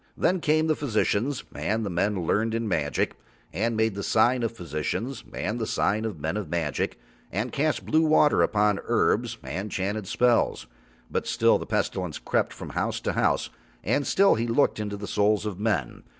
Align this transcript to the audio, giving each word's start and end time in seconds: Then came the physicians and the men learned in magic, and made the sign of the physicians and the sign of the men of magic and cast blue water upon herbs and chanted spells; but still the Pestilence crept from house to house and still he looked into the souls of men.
Then 0.17 0.39
came 0.41 0.65
the 0.65 0.75
physicians 0.75 1.43
and 1.53 1.85
the 1.85 1.89
men 1.91 2.25
learned 2.25 2.55
in 2.55 2.67
magic, 2.67 3.15
and 3.53 3.77
made 3.77 3.93
the 3.93 4.01
sign 4.01 4.41
of 4.41 4.49
the 4.49 4.55
physicians 4.55 5.23
and 5.31 5.59
the 5.59 5.67
sign 5.67 6.05
of 6.05 6.15
the 6.15 6.21
men 6.23 6.37
of 6.37 6.49
magic 6.49 6.99
and 7.31 7.51
cast 7.51 7.85
blue 7.85 8.01
water 8.01 8.41
upon 8.41 8.79
herbs 8.85 9.37
and 9.43 9.69
chanted 9.71 10.07
spells; 10.07 10.65
but 11.11 11.27
still 11.27 11.59
the 11.59 11.67
Pestilence 11.67 12.17
crept 12.17 12.51
from 12.51 12.69
house 12.71 12.99
to 13.01 13.13
house 13.13 13.51
and 13.83 14.07
still 14.07 14.33
he 14.33 14.47
looked 14.47 14.79
into 14.79 14.97
the 14.97 15.05
souls 15.05 15.45
of 15.45 15.59
men. 15.59 16.01